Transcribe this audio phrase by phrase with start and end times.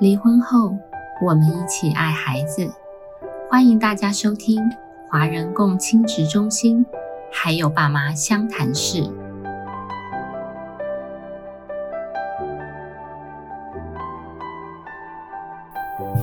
[0.00, 0.76] 离婚后，
[1.20, 2.68] 我们一起爱孩子。
[3.50, 4.58] 欢迎大家收听
[5.08, 6.84] 华人共亲职中心，
[7.30, 9.02] 还有爸妈相谈室。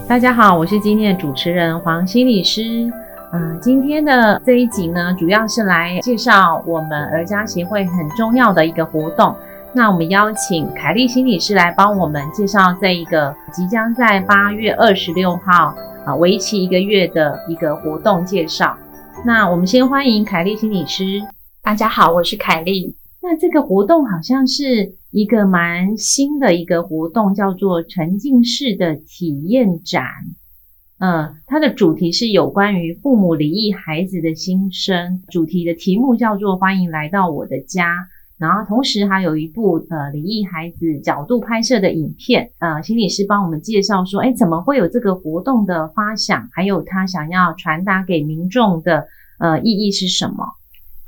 [0.07, 2.91] 大家好，我是今天的主持人黄心理师。
[3.31, 9.35] 嗯，今天的这一集呢，主要是来介绍我们儿家协会很重要的一个活动。
[9.71, 18.75] 那我们邀请凯丽心理师来帮我们介绍这一个即将在八月二十六号啊，为期一个月的一个活动介绍。
[19.23, 21.21] 那我们先欢迎凯丽心理师。
[21.61, 22.95] 大家好，我是凯丽。
[23.21, 30.03] 那这个活动好像是一个蛮新的一个活动，叫做沉浸式的体验展。
[30.97, 38.07] 嗯，它的主题是有关于父母离异孩子的心声，主题的题目叫做“欢迎来到我的家”。
[38.39, 49.05] 然后同时还有一部呃离异孩子角度拍摄的影片，呃心理师帮我们介绍说，哎怎么会有这个活动的发想，还有他想要传达给民众的
[49.39, 50.45] 呃意义是什么？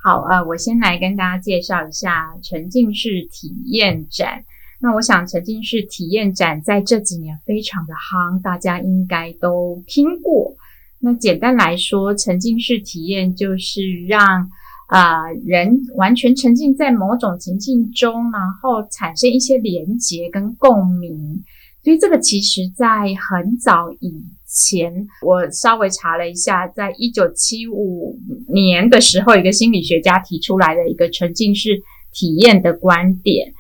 [0.04, 4.44] 好，呃我先来跟大家介绍一下沉浸式体验展。
[4.84, 10.56] 那我想沉浸式体验展在这几年非常的夯，大家应该都听过。
[11.00, 14.50] 那简单来说，沉浸式体验就是让
[14.92, 21.42] 啊，人完全沉浸在某种情境中，然后产生一些连结跟共鸣。
[21.82, 24.14] 所以这个其实在很早以
[24.46, 28.20] 前，我稍微查了一下，在一九七五
[28.50, 31.82] 年的时候，一个心理学家提出来的一个沉浸式
[32.12, 33.54] 体验的观点。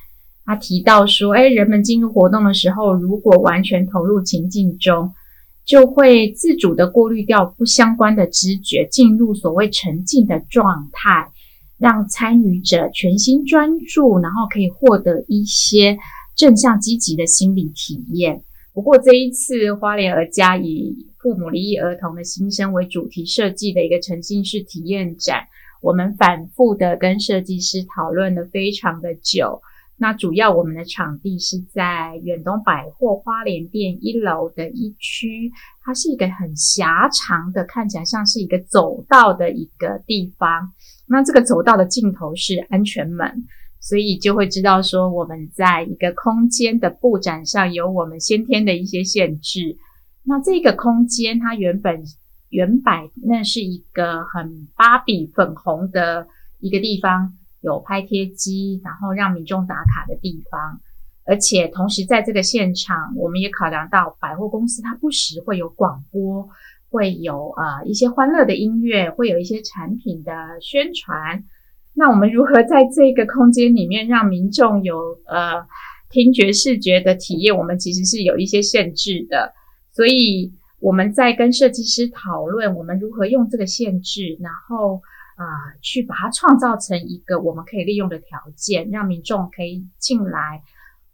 [0.43, 5.13] 他提到说，哎，人们进入活动的时候，如果完全投入情境中。
[5.71, 11.31] 就会自主的过滤掉不相关的知觉，进入所谓沉浸的状态，
[11.77, 15.97] 让参与者全心专注，然后可以获得一些
[16.35, 18.41] 正向积极的心理体验。
[18.73, 25.45] 不过这一次花莲儿家以父母离异儿童的心声为主题设计的一个沉浸式体验展，
[25.81, 29.61] 我们反复的跟设计师讨论了非常的久。
[30.01, 35.51] 那主要我们的场地是在远东百货花莲店一楼的一区，
[35.83, 40.71] 它是一个很狭长的，看起来像是一个走道的一个地方。
[41.07, 43.45] 那这个走道的尽头是安全门，
[43.79, 49.77] 所以就会知道说我们在一个空间的布展上有我们先天的一些限制。
[50.23, 52.03] 那这个空间它原本
[52.49, 56.25] 原摆那是一个很芭比粉红的
[56.59, 57.37] 一个地方。
[57.61, 60.81] 有拍贴机，然后让民众打卡的地方，
[61.25, 66.49] 而且同时在这个现场，我们也考量到百货公司它不时会有广播，
[66.89, 71.43] 会有呃一些欢乐的音乐，会有一些产品的宣传。
[71.93, 74.97] 那我们如何在这个空间里面让民众有
[75.27, 75.63] 呃
[76.09, 77.55] 听觉视觉的体验？
[77.55, 79.53] 我们其实是有一些限制的，
[79.91, 85.03] 所以我们在跟设计师讨论，我们如何用这个限制，然后。
[85.41, 90.61] 啊，去把它创造成一个我们可以利用的条件，让民众可以进来，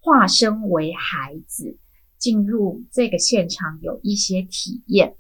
[0.02, 1.78] 化身为孩子，
[2.18, 5.16] 进入这个现场有一些体验。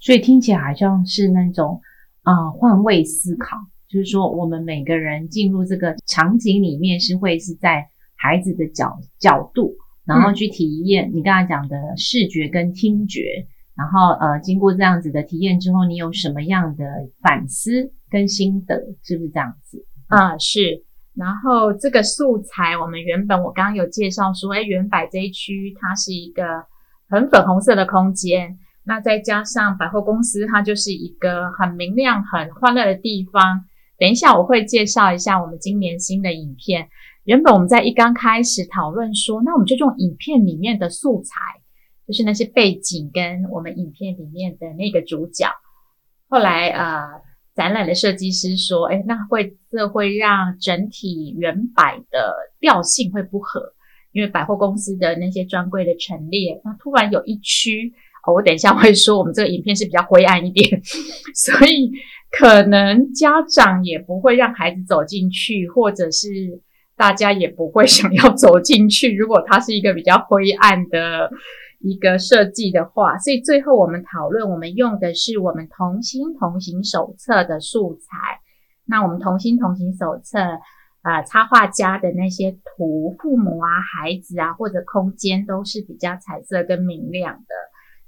[0.00, 1.80] 所以听起来好像是那种
[2.22, 3.56] 啊换位思考，
[3.88, 13.46] 就是说我们每个人进入这个场景里面是会是在孩子的角角度，然后去体验你刚才讲的视觉跟听觉，
[13.76, 16.84] 然后呃经过这样子的体验之后，你有什么样的
[17.22, 17.92] 反思？
[18.10, 20.36] 跟心得是不是这样子啊？
[20.38, 20.84] 是。
[21.14, 26.44] 然后这个素材，我们原本我刚刚有介绍说，哎，原百这一区它是一个
[27.08, 33.64] 很粉红色的空间，那再加上百货公司，它就是一个很明亮、很欢乐的地方。
[33.98, 36.88] 等一下我会介绍一下我们今年新的影片。
[37.24, 41.34] 原本我们在一刚开始讨论说，那我们就用影片里面的素材，
[42.06, 45.48] 就是那些背景跟我们影片里面的那个主角。
[46.28, 47.26] 后来呃。
[47.58, 53.72] 展览的设计师说：“哎，那会这会让整体原摆的调性会不合，
[54.12, 57.92] 因为百货公司的那些专柜的陈列，那突然有一区，
[58.32, 60.80] 我等一下会说，我们这个影片是比较灰暗一点，
[61.34, 61.90] 所以
[62.30, 66.28] 可能家长也不会让孩子走进去，或者是
[66.96, 69.12] 大家也不会想要走进去。
[69.16, 71.28] 如果它是一个比较灰暗的。”
[71.78, 78.40] 一个设计的话，所以最后我们讨论，我们用的是我们同心同行手册的素材。
[78.84, 80.38] 那我们同心同行手册，
[81.02, 87.54] 呃，插画家的那些图，父母啊、孩子啊或者空间都是比较彩色跟明亮的，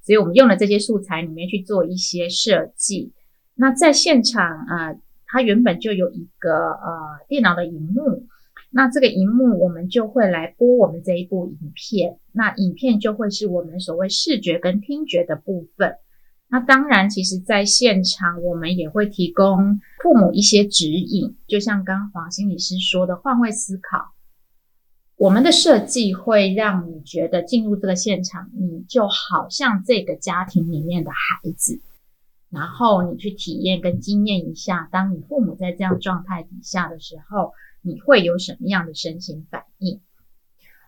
[0.03, 3.13] 所以我们用了这些素材里面去做一些设计。
[3.55, 8.27] 那在现场，呃，它原本就有一个呃电脑的荧幕。
[8.73, 15.97] 那这个荧幕我们就会来播我们这一部影片，那影片就会是我们所谓视觉跟听觉的部分。
[16.49, 24.15] 那当然，其实在现场我们也会提供父母一些指引，就像刚黄心理师说的换位思考。
[25.17, 31.81] 我们的设计会让你觉得进入这个现场，你就好像这个家庭里面的孩子，
[32.51, 37.53] 然后你去体验跟经验一下，当你父母在这样状态底下的时候。
[37.83, 40.01] 你会有什么样的身心反应？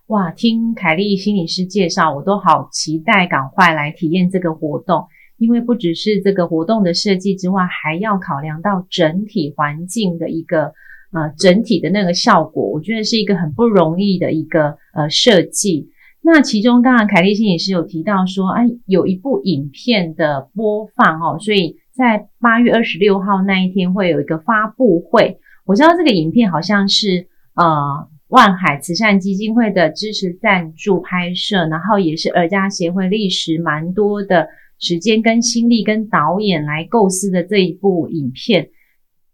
[0.06, 5.06] 哇，听凯丽心理师介绍，我都好期待赶快来体验这个活动。
[5.39, 10.73] 因为不只是这个活动的设计之外，还要考量到整体环境的一个
[11.12, 12.71] 呃整体的那个效果。
[12.71, 15.88] 我觉得是一个很不容易的一个呃设计。
[16.21, 25.38] 那其中，当然凯丽心理师有提到说，哎，有一部影片的播放哦，所以在八月二十六号那一天会有一个发布会。
[25.64, 34.49] 我知道这个影片好像是呃万海慈善基金会的支持赞助拍摄，然后也是儿家协会历时蛮多的
[34.79, 38.70] 时间跟心力跟导演来构思的这一部影片。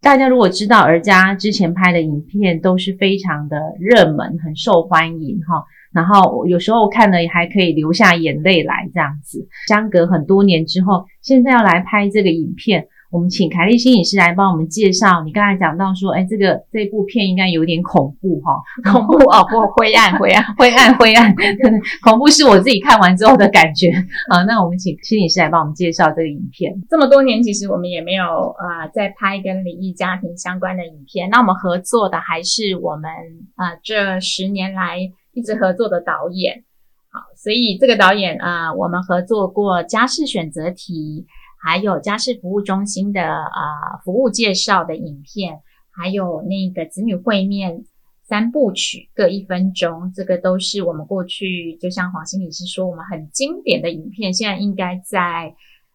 [0.01, 9.47] 大家如果知道儿家之前拍的影片都是非常的热门，很受欢迎哈，然后有时候看了还可以流下眼泪来这样子。
[9.67, 12.87] 相隔很多年之后，现在要来拍这个影片。
[13.11, 15.23] 我们请凯丽心理师来帮我们介绍。
[15.23, 18.53] 你刚才讲到说，哎，这个这部片应该有点恐怖哈，
[18.91, 21.33] 恐怖哦，不灰暗，灰暗，灰暗， 灰暗。
[22.05, 23.89] 恐怖是我自己看完之后的感觉
[24.29, 24.43] 啊。
[24.43, 26.71] 那我们请心理师来帮我们介绍这个影片。
[26.87, 31.31] 这么多年，其实我们也没有啊在拍跟离异家庭相关的影片。
[31.31, 33.09] 那我们合作的还是我们
[33.55, 34.99] 啊这十年来
[35.33, 36.63] 一直合作的导演。
[37.11, 41.25] 好，所以这个导演啊，我们合作过家事选择题。
[41.61, 45.59] 还有家事服务中心的啊服务介绍的影片，
[45.91, 47.83] 还有那个子女会面
[48.23, 55.53] 三部曲各一分钟，这个都是我们过去就像黄心理师说，我们很经典的影片，现在应该在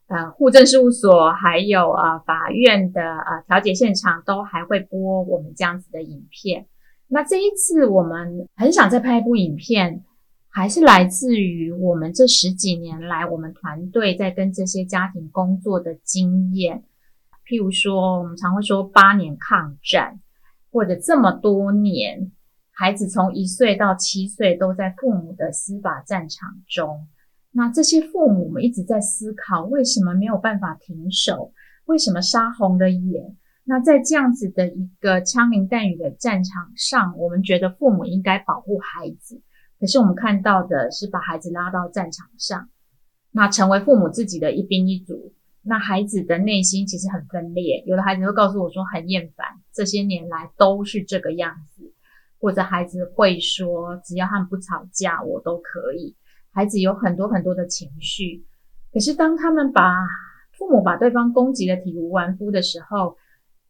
[0.09, 6.67] 呃户政事务所还有啊法院的呃调解现场都还会播我们这样子的影片。
[7.09, 10.05] 那这一次我们很想再拍一部影片。
[10.57, 16.85] 还是来自于我们这十几年来，我们团队在跟这些家庭工作的经验。
[17.45, 20.21] 譬如说，我们常会说八年抗战，
[20.71, 22.31] 或者这么多年，
[22.71, 27.09] 孩子从一岁到七岁都在父母的司法战场中。
[27.51, 31.53] 那这些父母们一直在思考，为什么没有办法停手？
[31.87, 33.37] 为什么杀红了眼？
[33.65, 39.43] 那在这样子的一个枪林弹雨的战场上，我们觉得父母应该保护孩子。
[39.79, 42.69] 可是我们看到的是把孩子拉到战场上，
[43.33, 45.33] 那成为父母自己的一兵一卒。
[45.63, 51.93] 那孩子的内心其实很分裂，有的孩子会告诉我说很厌烦，这些年来都是这个样子。
[52.39, 56.15] 或者孩子会说，只要他们不吵架，我都可以。
[56.53, 58.45] 孩子有很多很多的情绪。
[58.93, 59.95] 可是当他们把
[60.53, 63.17] 父母把对方攻击的体无完肤的时候，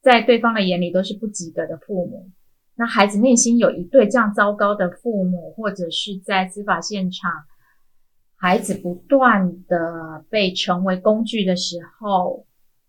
[0.03, 2.29] 在对方的眼里都是不及格的父母。
[2.77, 7.31] 那孩子内心有一对这样糟糕的父母，或者是在司法现场，
[8.37, 12.47] 孩子不断的被成为工具的时候，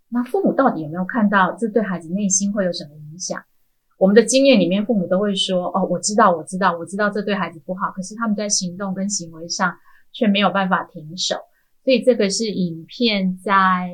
[0.09, 3.43] 那父母到底有没有看到这对孩子内心会有什么影响？
[3.97, 9.73] 我们的经验里面，父母都会说：“哦，我知道，我知道，我知道这对孩子不好。”可是他们在行动跟行为上
[10.11, 11.35] 却没有办法停手。
[11.83, 13.91] 所以这个是影片在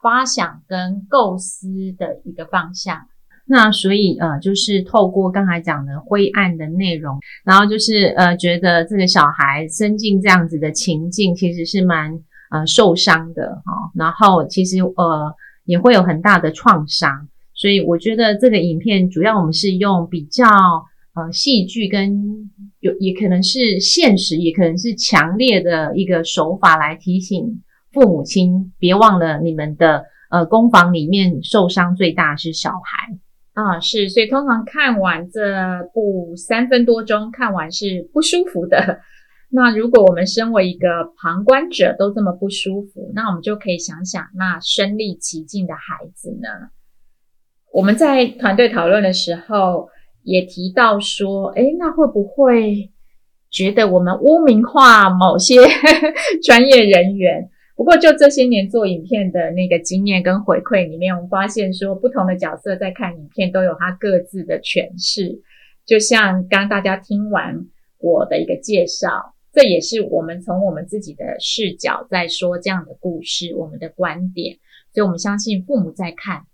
[0.00, 3.06] 发想跟构思的一个方向。
[3.46, 12.10] 那所以呃，就是透过刚才讲的灰暗的内容，然后就是呃，觉得这个小孩生进这样子的情境，其实是蛮
[12.50, 13.90] 呃受伤的哈。
[13.94, 15.34] 然后其实呃
[15.66, 20.46] 也会有很大的创伤，所以我觉得这个影片主要我们是用比较
[21.14, 33.18] 呃戏剧跟有也可能是现实，也可能是强烈的一个手法来提醒父母亲，别忘了你们的呃工坊里面受伤最大是小孩。
[33.54, 39.00] 啊，是，所以通常看完这部三分多钟，看完是不舒服的。
[39.48, 46.48] 那如果我们身为一个旁观者都这么不舒服，那我们就可以想想，那身历其境的孩子呢？
[47.72, 49.88] 我们在团队讨论的时候
[50.24, 52.90] 也提到说，诶，那会不会
[53.50, 55.58] 觉得我们污名化某些
[56.42, 57.50] 专业人员？
[57.76, 65.42] 不过，就这些年做影片的那个经验跟回馈里面，我们发现说，不同的角色在看影片都有他各自的诠释。
[65.84, 67.66] 就像刚大家听完
[67.98, 74.56] 我的一个介绍，这也是我们从我们自己的视角在说这样的故事，我们的观点。
[74.92, 76.46] 所以，我们相信父母在看，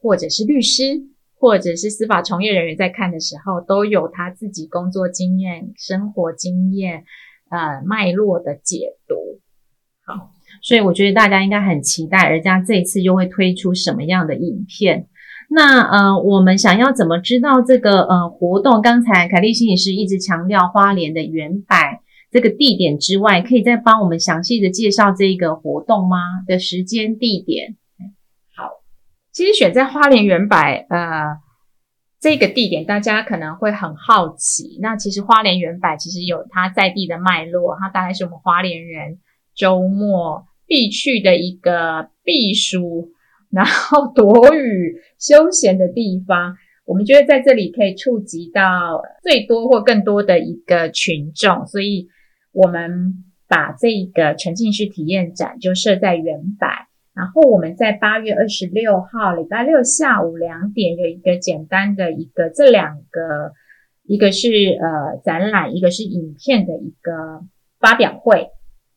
[0.00, 1.00] 或者是律师，
[1.36, 7.04] 或者是司法从业人员在看的时候，都有他自己工作经验、生活经验，
[7.48, 9.40] 呃，脉络的解读。
[10.04, 15.06] 好，所以我觉得大家应该很期待，人家这一次又会推出什么样的影片。
[15.50, 18.80] 那呃，我们想要怎么知道这个呃活动？
[18.80, 26.16] 刚才凯丽心理师一直强调花莲的原百这个地点之外，可以再帮我们详细的介绍这个活动吗？
[26.46, 27.76] 的时间、地点？
[28.56, 28.70] 好，
[29.32, 31.36] 其实选在花莲原百呃
[32.18, 34.78] 这个地点，大家可能会很好奇。
[34.80, 39.18] 那其实花莲原百其实有它在地的脉络，它大概是我们花莲人
[39.54, 43.10] 周末必去的一个避暑。
[43.50, 46.56] 然后躲雨休闲的地方，
[46.86, 52.08] 我们觉得在这里可以触及到最多或更多的一个群众，所以
[52.50, 56.88] 我们把这个沉浸式体验展就设在原百。
[57.14, 63.52] 然后我们在八月二十六号礼拜六下午两点有一个简单的一个这两个，
[64.02, 67.44] 一个是呃展览，一个是影片的一个
[67.78, 68.48] 发表会。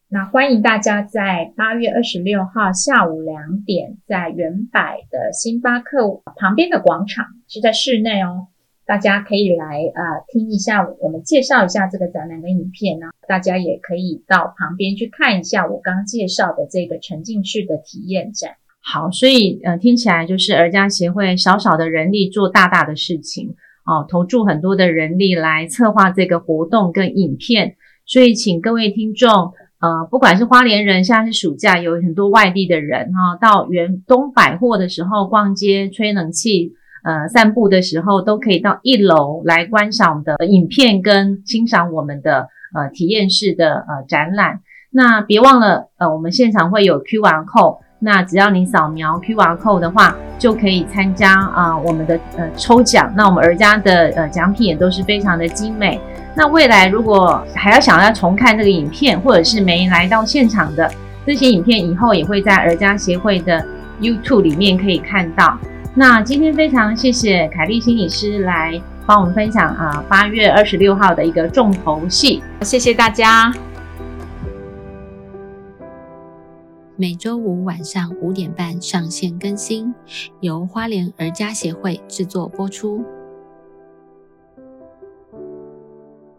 [0.10, 8.48] 那欢迎大家在八月二十六号下午两点，在原百的星巴克旁边的广场，是在室内哦。
[8.86, 13.08] 大家可以来啊听一下我们介绍一下这个展览的影片呢。
[13.28, 18.52] 大家也可以到旁边去看一下我刚介绍的这个沉浸式的体验展。
[18.80, 27.76] 好，所以呃听起来就是儿家协会少少的人力做大大的事情哦，投注很多的人力来策划这个活动跟影片。
[28.06, 29.52] 所以请各位听众。
[29.79, 44.62] 呃，不管是花莲人，现在是暑假，有很多外地的人哈，到远东百货的时候逛街、吹冷气、呃散步的时候，都可以到一楼来观赏我们的影片跟欣赏我们的呃体验式的呃展览。
[44.89, 53.12] 那别忘了，呃，我们现场会有 Q R code，那只要你扫描 Q R code 的话，就可以参加啊我们的呃抽奖。
[53.16, 56.00] 那我们儿家的呃奖品也都是非常的精美。
[56.36, 60.92] 那未来如果还要想要重看这个影片，或者是没来到现场的
[61.25, 63.66] 这些影片，以后也会在儿家协会的
[64.00, 65.58] YouTube 里面可以看到。
[65.96, 73.51] 那今天非常谢谢凯丽心理师来帮我们分享啊，八月二十六号的一个重头戏，谢谢大家。
[77.00, 79.94] 每周五晚上五点半上线更新，
[80.42, 83.06] 由花莲儿家协会制作播出。